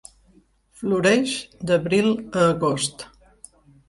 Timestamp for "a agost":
2.15-3.05